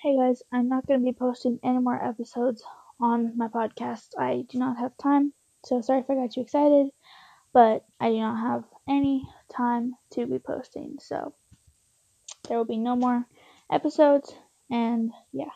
Hey 0.00 0.16
guys, 0.16 0.44
I'm 0.52 0.68
not 0.68 0.86
going 0.86 1.00
to 1.00 1.04
be 1.04 1.12
posting 1.12 1.58
any 1.64 1.80
more 1.80 2.00
episodes 2.00 2.62
on 3.00 3.36
my 3.36 3.48
podcast. 3.48 4.10
I 4.16 4.44
do 4.48 4.56
not 4.56 4.78
have 4.78 4.96
time, 4.96 5.32
so 5.64 5.80
sorry 5.80 6.02
if 6.02 6.08
I 6.08 6.14
got 6.14 6.36
you 6.36 6.42
excited, 6.44 6.90
but 7.52 7.84
I 7.98 8.10
do 8.10 8.20
not 8.20 8.38
have 8.38 8.64
any 8.88 9.28
time 9.52 9.96
to 10.12 10.24
be 10.24 10.38
posting. 10.38 10.98
So 11.00 11.34
there 12.48 12.56
will 12.56 12.64
be 12.64 12.76
no 12.76 12.94
more 12.94 13.26
episodes, 13.72 14.32
and 14.70 15.10
yeah. 15.32 15.50